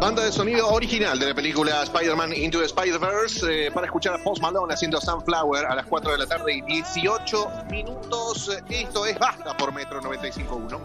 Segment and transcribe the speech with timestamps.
[0.00, 4.18] Banda de sonido original de la película Spider-Man Into the Spider-Verse eh, para escuchar a
[4.18, 8.50] Post Malone haciendo Sunflower a las 4 de la tarde y 18 minutos.
[8.68, 10.78] Esto es Basta por Metro 95.1.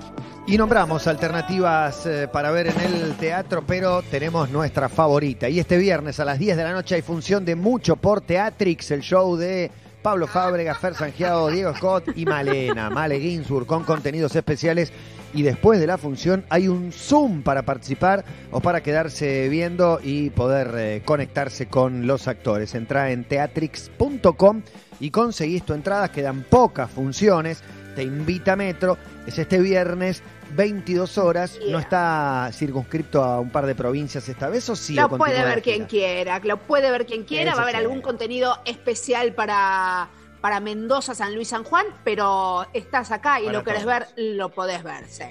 [0.48, 5.50] Y nombramos alternativas eh, para ver en el teatro, pero tenemos nuestra favorita.
[5.50, 8.92] Y este viernes a las 10 de la noche hay función de Mucho por Teatrix,
[8.92, 9.70] el show de
[10.02, 14.94] Pablo Fábrega, Fer Sangiado, Diego Scott y Malena, Male Ginsburg, con contenidos especiales.
[15.34, 20.32] Y después de la función hay un Zoom para participar o para quedarse viendo y
[20.32, 22.74] poder eh, conectarse con los actores.
[22.76, 24.62] Entra en teatrix.com
[25.00, 26.12] y conseguís tu entrada.
[26.12, 27.62] Quedan pocas funciones.
[27.96, 28.98] Te invita Metro.
[29.28, 30.24] Es este viernes
[30.56, 34.96] 22 horas, no está circunscripto a un par de provincias esta vez, ¿o sí?
[34.96, 37.52] Lo puede ver quien quiera, lo puede ver quien quiera.
[37.52, 37.82] Eso Va a haber sí.
[37.82, 40.10] algún contenido especial para,
[40.42, 44.00] para Mendoza, San Luis, San Juan, pero estás acá y Para lo querés todos.
[44.00, 45.24] ver, lo podés ver, sí.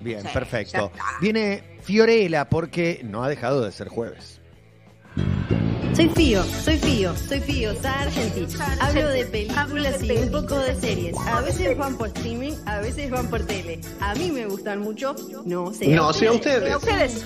[0.00, 0.90] Bien, Sí, perfecto.
[1.20, 4.40] Viene Fiorella porque no ha dejado de ser jueves.
[5.94, 8.46] Soy Fío, soy Fío, soy Fío, Sargenti.
[8.80, 11.14] Hablo de películas y un poco de series.
[11.28, 13.78] A veces van por streaming, a veces van por tele.
[14.00, 15.88] A mí me gustan mucho, no sé.
[15.88, 16.74] No sé a ustedes.
[16.76, 17.24] Ustedes,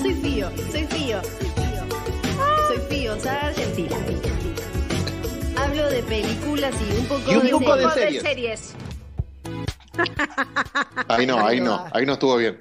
[0.00, 1.20] Soy Fío, soy Fío.
[2.68, 3.86] Soy Fío, Sargenti.
[5.88, 8.22] De películas y un poco Y un de poco de series.
[8.22, 8.60] de series.
[8.60, 8.74] series.
[11.08, 12.58] Ahí no, ahí no, ahí no estuvo bien.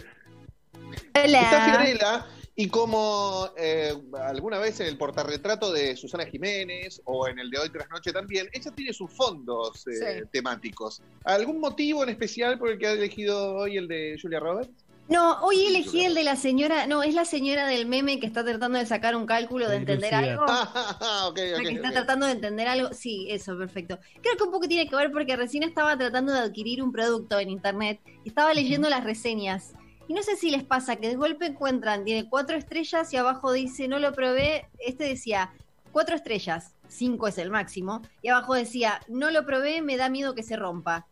[1.14, 1.66] Está Hola.
[1.76, 7.50] Fiorella y como eh, alguna vez en el portarretrato de Susana Jiménez o en el
[7.50, 10.28] de Hoy Tras Noche también, ella tiene sus fondos eh, Sí.
[10.31, 11.02] temáticos.
[11.23, 14.72] ¿Algún motivo en especial por el que ha elegido hoy el de Julia Roberts?
[15.10, 18.46] No, hoy elegí el de la señora, no, es la señora del meme que está
[18.46, 20.46] tratando de sacar un cálculo de entender algo.
[21.36, 22.94] Que está tratando de entender algo.
[22.94, 23.98] Sí, eso, perfecto.
[24.22, 27.40] Creo que un poco tiene que ver porque recién estaba tratando de adquirir un producto
[27.40, 29.74] en internet y estaba leyendo las reseñas.
[30.08, 33.52] Y no sé si les pasa que de golpe encuentran, tiene cuatro estrellas y abajo
[33.52, 34.68] dice, no lo probé.
[34.78, 35.54] Este decía,
[35.92, 38.04] cuatro estrellas, cinco es el máximo.
[38.22, 41.08] Y abajo decía, no lo probé, me da miedo que se rompa.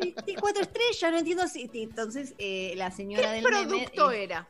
[0.00, 1.70] Y, y cuatro estrellas, no entiendo si.
[1.72, 4.48] Entonces, eh, la señora ¿Qué del producto eh, era?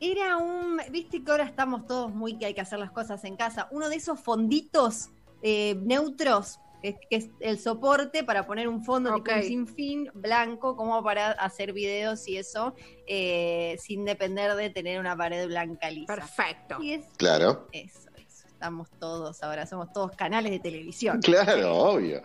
[0.00, 3.36] era un, viste que ahora estamos todos muy que hay que hacer las cosas en
[3.36, 3.68] casa.
[3.70, 5.08] Uno de esos fonditos
[5.42, 9.36] eh, neutros, que, que es el soporte para poner un fondo tipo Ok.
[9.38, 12.74] un sinfín blanco, como para hacer videos y eso,
[13.06, 16.14] eh, sin depender de tener una pared blanca lisa.
[16.14, 16.82] Perfecto.
[16.82, 18.46] Y es Claro, eso, eso.
[18.48, 21.20] Estamos todos ahora, somos todos canales de televisión.
[21.22, 22.22] claro, obvio.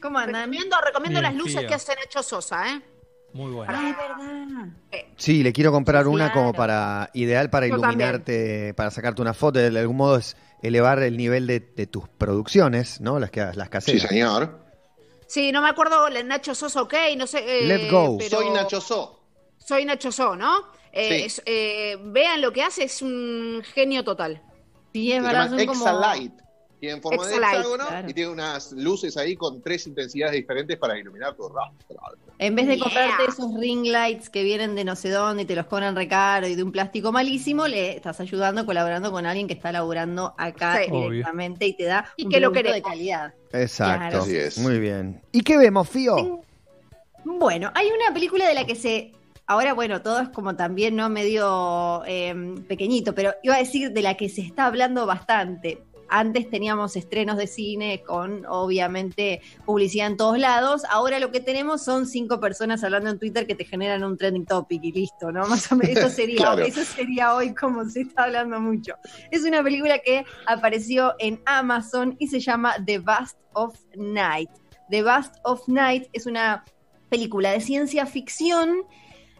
[0.00, 0.42] ¿Cómo andan?
[0.50, 2.82] Recomiendo, recomiendo Bien, las luces que hace Nacho Sosa, ¿eh?
[3.32, 3.72] Muy bueno.
[3.74, 5.04] Ah, es verdad.
[5.16, 9.34] Sí, le quiero comprar Sí, una como para ideal para Yo iluminarte, para sacarte una
[9.34, 9.58] foto.
[9.60, 13.20] De algún modo es elevar el nivel de, de tus producciones, ¿no?
[13.20, 14.02] Las que las Sí, caseras.
[14.08, 14.58] señor.
[15.28, 17.38] Sí, no me acuerdo, Nacho Sosa, ok, no sé.
[17.46, 18.18] eh, Let go.
[18.18, 19.22] pero- Soy Nacho So.
[19.58, 20.64] Soy Nacho So, ¿no?
[20.92, 21.24] Eh, Sí.
[21.26, 24.42] es- eh, vean lo que hace, es un genio total.
[24.92, 25.84] Sí, es verdad, son como...
[26.80, 27.00] Exalight.
[27.00, 28.08] Tiene forma de hexágono claro.
[28.10, 31.98] y tiene unas luces ahí con tres intensidades diferentes para iluminar tu rostro.
[32.38, 32.84] En vez de Yeah.
[32.84, 36.46] comprarte esos ring lights que vienen de no sé dónde y te los cobran recaro
[36.46, 40.78] y de un plástico malísimo, le estás ayudando, colaborando con alguien que está laburando acá
[40.82, 40.90] Sí.
[40.90, 41.10] Obvio.
[41.10, 43.34] directamente y te da Y un que lo producto de calidad.
[43.52, 43.98] Exacto.
[44.08, 44.22] Claro.
[44.22, 44.58] Así es.
[44.58, 45.20] Muy bien.
[45.32, 46.40] ¿Y qué vemos, Fío?
[47.24, 49.12] Bueno, hay una película de la que se.
[49.46, 51.08] Ahora, bueno, todo es como también, ¿no?
[51.10, 55.82] Medio eh, pequeñito, pero iba a decir de la que se está hablando bastante.
[56.10, 60.82] Antes teníamos estrenos de cine con, obviamente, publicidad en todos lados.
[60.90, 64.44] Ahora lo que tenemos son cinco personas hablando en Twitter que te generan un trending
[64.44, 65.46] topic y listo, ¿no?
[65.46, 66.62] Más o menos eso sería, Claro.
[66.64, 68.94] eso sería hoy como se está hablando mucho.
[69.30, 74.50] Es una película que apareció en Amazon y se llama The Bust of Night.
[74.90, 76.64] The Bust of Night es una
[77.08, 78.82] película de ciencia ficción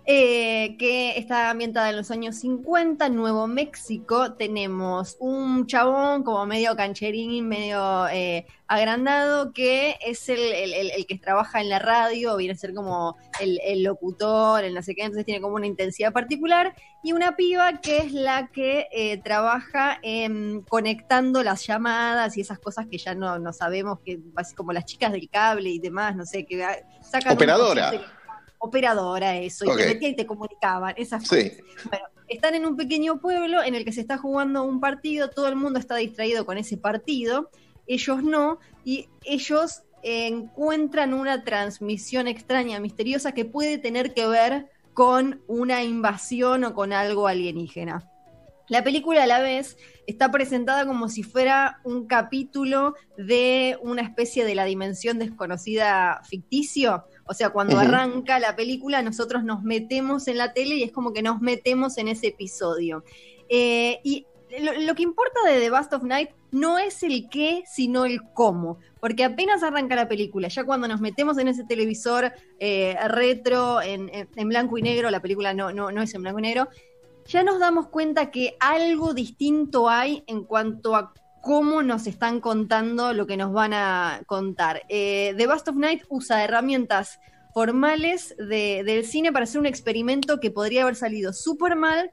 [0.06, 4.33] eh, que está ambientada en los años 50, en Nuevo México.
[4.34, 11.06] Tenemos un chabón como medio cancherín, medio eh, agrandado, que es el, el- el- el
[11.06, 15.03] que trabaja en la radio, viene a ser como el, locutor, el no sé qué,
[15.03, 16.75] entonces tiene como una intensidad particular.
[17.03, 19.98] Y una piba que es la que eh, trabaja
[20.69, 24.84] conectando las llamadas y esas cosas que ya no, no sabemos, que así como las
[24.84, 26.63] chicas del cable y demás, no sé, que
[27.03, 27.92] sacan Operadora.
[28.62, 31.53] Operadora, eso, y te metían y te comunicaban, esas Sí.
[31.89, 35.48] bueno, están en un pequeño pueblo en el que se está jugando un partido, todo
[35.48, 37.51] el mundo está distraído con ese partido,
[37.86, 44.71] ellos no, y ellos eh, encuentran una transmisión extraña, misteriosa, que puede tener que ver
[44.95, 48.09] con una invasión o con algo alienígena.
[48.71, 54.45] La película a la vez está presentada como si fuera un capítulo de una especie
[54.45, 57.04] de la dimensión desconocida ficticio.
[57.30, 61.12] O sea, cuando arranca la película, nosotros nos metemos en la tele y es como
[61.12, 63.04] que nos metemos en ese episodio.
[63.48, 64.27] Eh, y
[64.60, 68.21] lo, lo que importa de The Bast of Night no es el qué, sino el
[68.34, 68.78] cómo.
[69.00, 74.10] Porque apenas arranca la película, ya cuando nos metemos en ese televisor eh, retro, en,
[74.12, 76.68] en- en blanco y negro, la película no, no, no es en blanco y negro,
[77.27, 81.12] ya nos damos cuenta que algo distinto hay en cuanto a
[81.42, 84.83] cómo nos están contando lo que nos van a contar.
[84.89, 87.19] Eh, The Bast of Night usa herramientas
[87.54, 92.10] formales de- del cine para hacer un experimento que podría haber salido súper mal,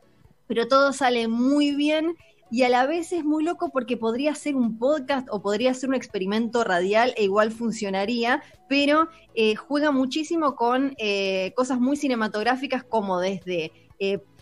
[0.48, 2.16] pero todo sale muy bien
[2.50, 5.90] y a la vez es muy loco porque podría ser un podcast o podría ser
[5.90, 12.84] un experimento radial e igual funcionaría, pero eh, juega muchísimo con eh, cosas muy cinematográficas
[12.84, 13.72] como desde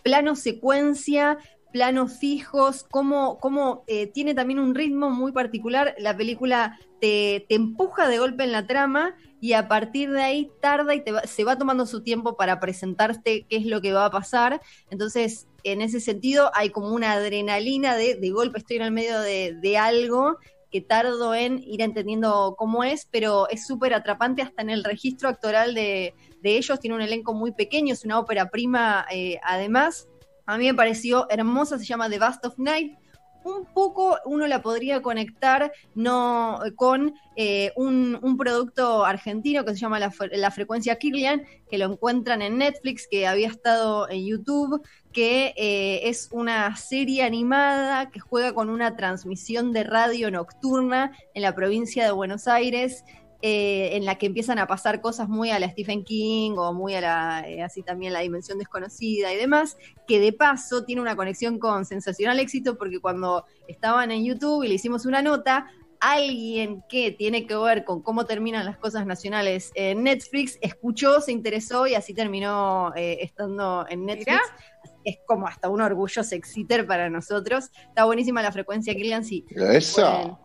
[0.04, 1.36] plano secuencia,
[1.76, 5.94] planos fijos, como, como eh, tiene también un ritmo muy particular.
[5.98, 10.50] La película te, te empuja de golpe en la trama y a partir de ahí
[10.62, 13.92] tarda y te va- se va tomando su tiempo para presentarte qué es lo que
[13.92, 14.62] va a pasar.
[14.90, 19.20] Entonces, en ese sentido, hay como una adrenalina de, de golpe estoy en el medio
[19.20, 20.38] de, de algo
[20.70, 25.28] que tardo en ir entendiendo cómo es, pero es súper atrapante hasta en el registro
[25.28, 26.80] actoral de, de ellos.
[26.80, 30.08] Tiene un elenco muy pequeño, es una ópera prima eh, además.
[30.46, 32.96] A mí me pareció hermosa, se llama The Bast of Night.
[33.42, 40.00] Un poco uno la podría conectar no, con eh, un, producto argentino que se llama
[40.00, 44.82] La, La Frecuencia Kirlian, que lo encuentran en Netflix, que había estado en YouTube,
[45.12, 51.42] que eh, es una serie animada que juega con una transmisión de radio nocturna en
[51.42, 53.04] la provincia de Buenos Aires,
[53.42, 56.94] eh, en la que empiezan a pasar cosas muy a la Stephen King o muy
[56.94, 61.16] a la, eh, así también la dimensión desconocida y demás, que de paso tiene una
[61.16, 65.66] conexión con Sensacional Éxito, porque cuando estaban en YouTube y le hicimos una nota,
[66.00, 71.32] alguien que tiene que ver con cómo terminan las cosas nacionales en Netflix, escuchó, se
[71.32, 74.26] interesó y así terminó eh, estando en Netflix.
[74.26, 74.94] Mirá.
[75.04, 77.70] Es como hasta un orgullo sexiter para nosotros.
[77.88, 79.44] Está buenísima la frecuencia Killian, sí.
[79.52, 80.38] pueden Eso.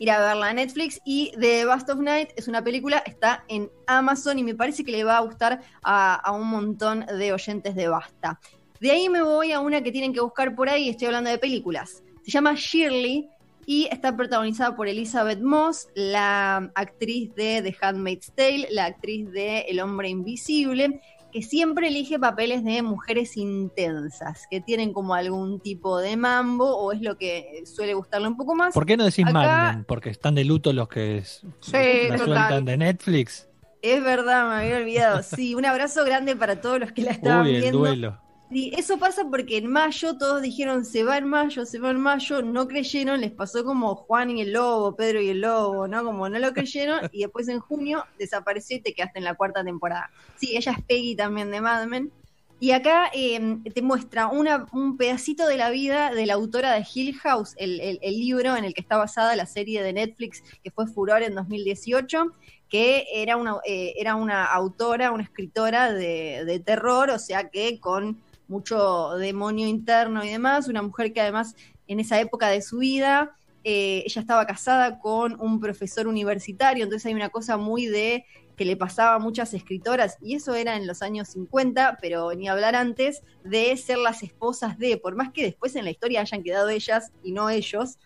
[0.00, 1.00] Ir a verla a Netflix.
[1.04, 4.90] Y The Bast of Night es una película, está en Amazon y me parece que
[4.90, 8.40] le va a gustar a, a un montón de oyentes de Basta.
[8.80, 11.38] De ahí me voy a una que tienen que buscar por ahí, estoy hablando de
[11.38, 12.02] películas.
[12.24, 13.28] Se llama Shirley
[13.66, 19.60] y está protagonizada por Elizabeth Moss, la actriz de The Handmaid's Tale, la actriz de
[19.60, 25.98] El hombre invisible, que siempre elige papeles de mujeres intensas, que tienen como algún tipo
[25.98, 28.74] de mambo o es lo que suele gustarle un poco más.
[28.74, 29.84] ¿Por qué no decís Acá-?
[29.86, 31.72] Porque están de luto los que Sí,
[32.08, 33.48] la sueltan de Netflix.
[33.82, 35.22] Es verdad, me había olvidado.
[35.22, 37.78] Sí, un abrazo grande para todos los que la estaban Uy, el viendo.
[37.78, 38.20] duelo.
[38.50, 42.00] Sí, eso pasa porque en mayo todos dijeron se va en mayo, se va en
[42.00, 46.02] mayo, no creyeron, les pasó como Juan y el Lobo, Pedro y el Lobo, ¿no?
[46.02, 49.62] Como no lo creyeron y después en junio desapareció y te quedaste en la cuarta
[49.62, 50.10] temporada.
[50.36, 52.10] Sí, ella es Peggy también de Mad Men.
[52.58, 56.84] Y acá eh, te muestra una, un pedacito de la vida de la autora de
[56.92, 60.42] Hill House, el, el- el libro en el que está basada la serie de Netflix
[60.62, 62.32] que fue furor en 2018,
[62.68, 67.80] que era una, eh, era una autora, una escritora de, de terror, o sea que
[67.80, 68.18] con
[68.50, 71.54] mucho demonio interno y demás, una mujer que además
[71.86, 77.06] en esa época de su vida, eh, ella estaba casada con un profesor universitario, entonces
[77.06, 78.24] hay una cosa muy de
[78.56, 82.48] que le pasaba a muchas escritoras, y eso era en los años 50, pero ni
[82.48, 86.42] hablar antes, de ser las esposas de, por más que después en la historia hayan
[86.42, 87.98] quedado ellas y no ellos,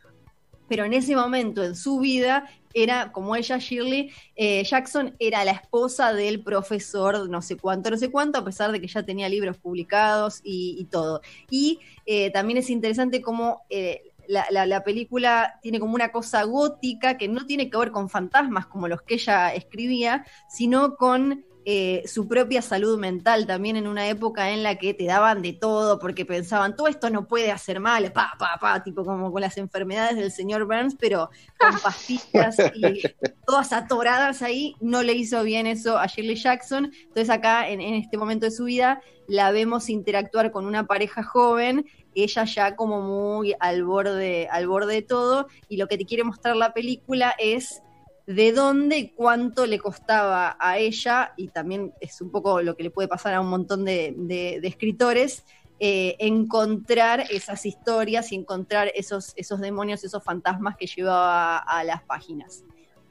[0.68, 5.52] pero en ese momento en su vida era como ella, Shirley eh, Jackson, era la
[5.52, 9.28] esposa del profesor no sé cuánto, no sé cuánto, a pesar de que ya tenía
[9.28, 11.21] libros publicados y, todo.
[11.50, 17.28] Y eh, también es interesante cómo eh, la película tiene como una cosa gótica que
[17.28, 22.28] no tiene que ver con fantasmas como los que ella escribía, sino con eh, su
[22.28, 26.26] propia salud mental, también en una época en la que te daban de todo, porque
[26.26, 30.16] pensaban, todo esto no puede hacer mal, pa, pa, pa, tipo como con las enfermedades
[30.16, 33.00] del señor Burns, pero con pastillas y
[33.47, 36.92] todas atoradas ahí, no le hizo bien eso a Shirley Jackson.
[37.02, 41.23] Entonces acá, en, en este momento de su vida, la vemos interactuar con una pareja
[41.23, 46.04] joven, ella ya como muy al borde, al borde de todo, y lo que te
[46.04, 47.83] quiere mostrar la película es
[48.26, 52.83] de dónde y cuánto le costaba a ella, y también es un poco lo que
[52.83, 55.45] le puede pasar a un montón de, escritores,
[55.81, 62.02] eh, encontrar esas historias y encontrar esos, esos demonios, esos fantasmas que llevaba a las
[62.02, 62.64] páginas.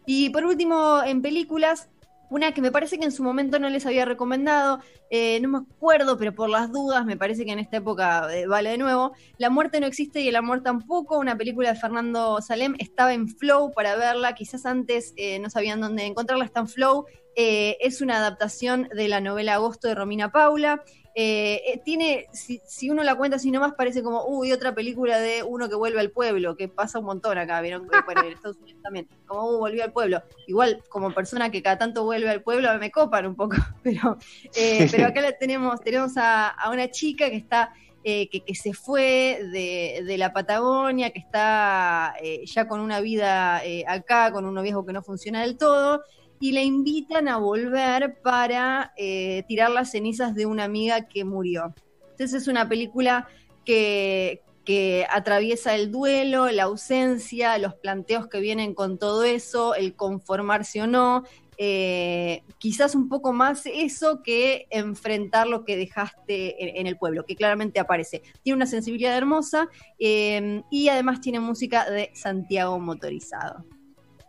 [0.06, 1.90] Y por último, en películas,
[2.34, 4.80] una que me parece que en su momento no les había recomendado,
[5.12, 8.48] eh, no me acuerdo, pero por las dudas, me parece que en esta época eh,
[8.48, 9.14] vale de nuevo.
[9.38, 13.28] La muerte no existe y el amor tampoco, una película de Fernando Salem, estaba en
[13.28, 18.18] Flow para verla, quizás antes eh, no sabían dónde encontrarla, está en Flow es una
[18.18, 20.84] adaptación de la novela Agosto de Romina Paula.
[21.16, 25.20] Eh, eh, tiene, si, si uno la cuenta así nomás, parece como, uy, otra película
[25.20, 27.88] de uno que vuelve al pueblo, que pasa un montón acá, ¿vieron?
[28.06, 30.24] Bueno, en Estados Unidos también, como, uh, volvió al pueblo.
[30.48, 34.18] Igual, como persona que cada tanto vuelve al pueblo, me copan un poco, pero,
[34.56, 37.74] eh, pero acá la tenemos, tenemos a, a una chica que está
[38.06, 43.00] eh, que, que se fue de, de la Patagonia, que está eh, ya con una
[43.00, 46.04] vida eh, acá, con un noviazgo que no funciona del todo,
[46.44, 51.74] y le invitan a volver para eh, tirar las cenizas de una amiga que murió.
[52.12, 53.30] Entonces es una película
[53.64, 59.96] que, que atraviesa el duelo, la ausencia, los planteos que vienen con todo eso, el
[59.96, 61.24] conformarse o no,
[61.58, 67.24] eh, quizás un poco más eso que enfrentar lo que dejaste en, en el pueblo,
[67.24, 68.22] que claramente aparece.
[68.42, 73.64] Tiene una sensibilidad hermosa eh, y además tiene música de Santiago Motorizado.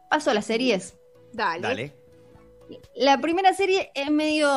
[0.08, 0.96] Paso a las series.
[1.32, 1.60] Dale.
[1.60, 2.03] Dale.
[2.96, 4.48] La primera serie es medio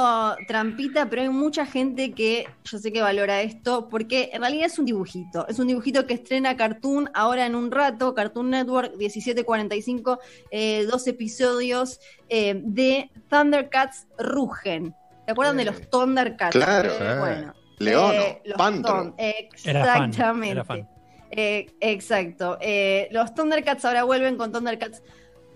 [0.47, 4.79] trampita, pero hay mucha gente que yo sé que valora esto, porque en realidad es
[4.79, 5.47] un dibujito.
[5.47, 10.19] Es un dibujito que estrena Cartoon ahora en un rato, Cartoon Network 1745,
[10.51, 11.99] eh, dos episodios
[12.29, 14.95] eh, de Thundercats Rugen.
[15.25, 16.51] ¿Te acuerdan de los Thundercats?
[16.55, 16.91] Claro.
[16.99, 17.53] Eh, bueno.
[17.79, 18.93] Eh, los Pantro.
[18.93, 20.51] Thun- Era fan, Exactamente.
[20.51, 20.89] era fan.
[21.29, 22.57] Eh, exacto.
[22.61, 25.03] Eh, los Thundercats ahora vuelven con Thundercats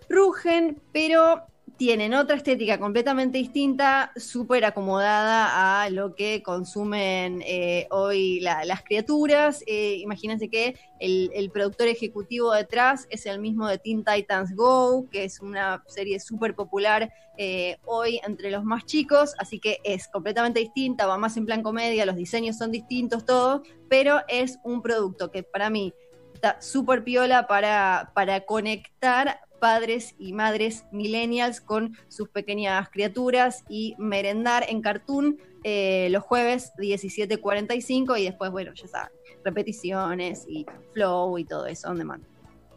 [0.09, 1.45] Rugen, pero
[1.81, 8.83] tienen otra estética completamente distinta, súper acomodada a lo que consumen eh, hoy la- las
[8.83, 9.63] criaturas.
[9.65, 15.09] Eh, imagínense que el, el productor ejecutivo detrás es el mismo de Teen Titans Go,
[15.09, 20.07] que es una serie súper popular eh, hoy entre los más chicos, así que es
[20.07, 24.83] completamente distinta, va más en plan comedia, los diseños son distintos, todo, pero es un
[24.83, 25.95] producto que para mí
[26.35, 33.95] está súper piola para, para conectar padres y madres millennials con sus pequeñas criaturas y
[33.99, 39.11] merendar en Cartoon eh, los jueves 17.45 y después, bueno, ya saben,
[39.45, 42.25] repeticiones y flow y todo eso on demand.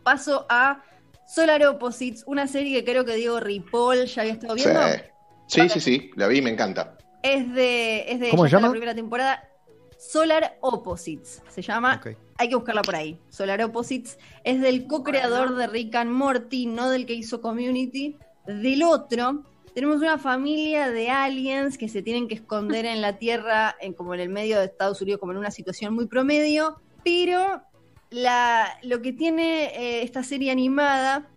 [0.02, 0.84] Paso a
[1.26, 4.80] Solar Opposites, una serie que creo que Diego Ripoll ya había estado viendo.
[5.46, 6.98] sí, sí, sí, la vi, me encanta.
[7.22, 8.66] Es de, es de ¿Cómo se llama?
[8.66, 9.48] la primera temporada.
[10.06, 12.00] Solar Opposites se llama.
[12.36, 13.18] Hay que buscarla por ahí.
[13.30, 18.82] Solar Opposites es del co-creador de Rick and Morty, no del que hizo Community, del
[18.82, 19.44] otro.
[19.74, 24.14] Tenemos una familia de aliens que se tienen que esconder en la Tierra, en, como
[24.14, 27.62] en el medio de Estados Unidos, como en una situación muy promedio, pero
[28.10, 31.30] la, lo que tiene eh, esta serie animada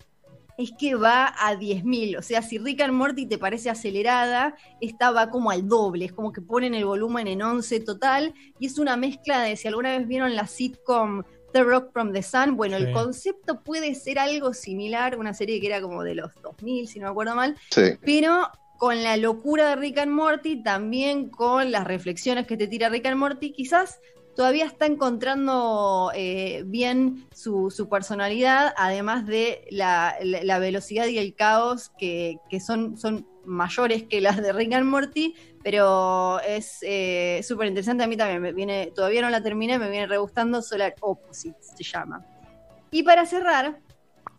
[0.57, 2.17] es que va a 10.000.
[2.17, 6.05] O sea, si Rick and Morty te parece acelerada, esta va como al doble.
[6.05, 8.33] Es como que ponen el volumen en 11 total.
[8.59, 11.23] Y es una mezcla de, si alguna vez vieron la sitcom
[11.53, 15.17] The Rock from the Sun, bueno, el concepto puede ser algo similar.
[15.17, 17.81] Una serie que era como de los 2000, si no me acuerdo mal Sí.
[18.01, 22.89] pero con la locura de Rick and Morty, también con las reflexiones que te tira
[22.89, 23.99] Rick and Morty, quizás
[24.37, 30.15] todavía está encontrando eh, bien su, personalidad, además de la,
[30.59, 32.95] velocidad y el caos que, son,
[33.45, 38.03] mayores que las de Rick Morty, pero es eh, súper interesante.
[38.03, 41.73] A mí también me viene, todavía no la terminé, me viene re gustando, Solar Opposites
[41.75, 42.23] se llama.
[42.91, 43.79] Y para cerrar,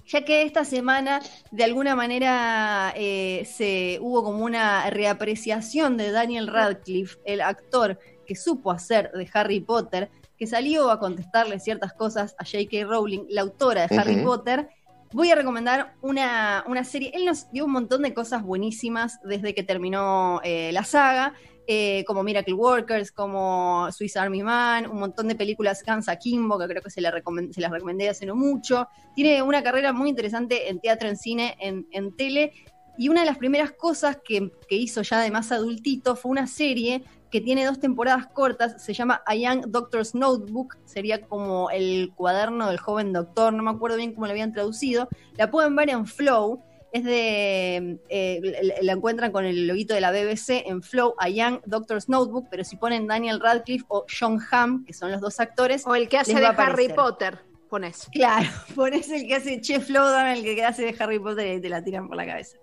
[0.07, 6.47] ya que esta semana de alguna manera eh, se hubo como una reapreciación de Daniel
[6.47, 12.37] Radcliffe, el actor que supo hacer de Harry Potter, que salió a contestarle ciertas cosas
[12.39, 12.85] a J.K.
[12.85, 14.23] Rowling, la autora de Harry.
[14.23, 14.69] Potter.
[15.13, 17.11] Voy a recomendar una, una serie.
[17.15, 21.33] Él nos dio un montón de cosas buenísimas desde que terminó eh, la saga,
[21.67, 26.67] eh, como Miracle Workers, como Swiss Army Man, un montón de películas Guns Akimbo, que
[26.67, 27.11] creo que se, la
[27.51, 28.89] se las recomendé hace no mucho.
[29.15, 32.53] Tiene una carrera muy interesante en teatro, en cine, en, en tele.
[32.99, 36.47] Y una de las primeras cosas que, que hizo ya de más adultito fue una
[36.47, 42.11] serie que tiene dos temporadas cortas, se llama A Young Doctor's Notebook, sería como el
[42.17, 45.09] cuaderno del joven doctor, no me acuerdo bien cómo lo habían traducido.
[45.37, 47.99] La pueden ver en Flow, es de.
[48.09, 52.47] eh, la- encuentran con el loguito de la BBC en Flow, A Young Doctor's Notebook,
[52.51, 56.09] pero si ponen Daniel Radcliffe o John Hamm, que son los dos actores, O el
[56.09, 56.89] que hace de Harry.
[56.89, 58.09] Potter, pones.
[58.11, 61.69] Claro, pones el que hace Chef Logan, el que hace de Harry Potter y te
[61.69, 62.57] la tiran por la cabeza.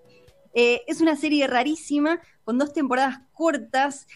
[0.56, 4.08] Eh, es una serie rarísima, con dos temporadas cortas.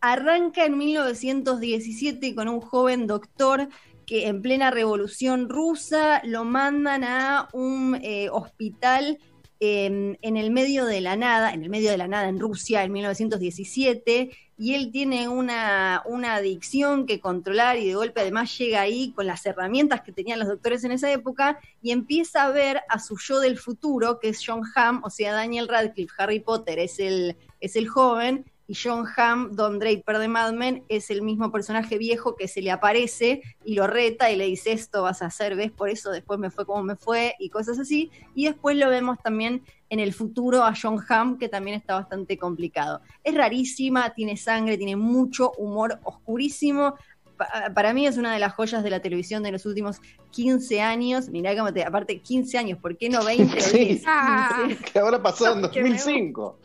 [0.00, 3.68] Arranca en 1917 con un joven doctor
[4.06, 9.18] que en plena revolución rusa lo mandan a un eh, hospital
[9.60, 12.84] eh, en el medio de la nada, en el medio de la nada en Rusia
[12.84, 18.80] en 1917, y él tiene una, una adicción que controlar y de golpe además llega
[18.80, 22.82] ahí con las herramientas que tenían los doctores en esa época y empieza a ver
[22.88, 26.80] a su yo del futuro, que es John Hamm, o sea, Daniel Radcliffe, Harry Potter
[26.80, 31.22] es el, es el joven, y John Hamm, Don Draper de Mad Men, es el
[31.22, 35.22] mismo personaje viejo que se le aparece y lo reta y le dice esto vas
[35.22, 35.72] a hacer, ¿ves?
[35.72, 38.10] Por eso después me fue como me fue y cosas así.
[38.34, 42.36] Y después lo vemos también en el futuro a John Hamm, que también está bastante
[42.36, 43.00] complicado.
[43.24, 46.94] Es rarísima, tiene sangre, tiene mucho humor oscurísimo.
[47.38, 50.00] Pa- Para mí es una de las joyas de la televisión de los últimos
[50.32, 51.30] 15 años.
[51.30, 53.84] Mirá cómo te, aparte 15 años, ¿por qué no 20 o Sí.
[53.86, 54.02] 10?
[54.06, 54.64] Ah.
[54.66, 54.84] 15.
[54.92, 56.58] Que ahora pasó en Que me 2005.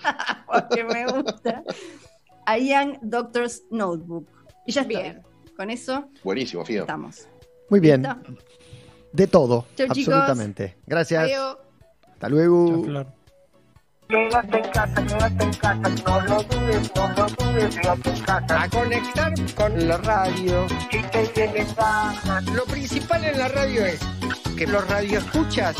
[0.47, 1.63] porque me gusta.
[2.45, 4.27] A Young Doctor's Notebook.
[4.65, 4.87] Y ya está.
[4.99, 5.21] Bien.
[5.55, 6.81] Con eso Buenísimo, Fido.
[6.81, 7.27] estamos.
[7.69, 8.01] Muy bien.
[8.03, 8.43] ¿Listo?
[9.13, 10.13] De todo, Chau, chicos.
[10.13, 10.75] absolutamente.
[10.87, 11.23] Gracias.
[11.25, 11.57] Adiós.
[12.13, 12.83] Hasta luego.
[12.83, 13.07] Flor.
[14.13, 18.61] Quédate en casa, quédate en casa, no lo dudes, no lo dudes, quédate en casa.
[18.61, 20.67] a conectar con la radio.
[20.91, 23.99] Si te vienes ganas, Lo principal en la radio es
[24.55, 25.75] que los radioescuchas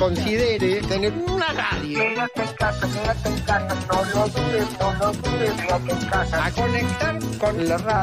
[0.00, 2.00] considere tener una radio.
[2.00, 6.44] quédate en casa, quédate en casa, no lo dudes, no lo dudes, quédate en casa.
[6.44, 7.96] A conectar con la radio.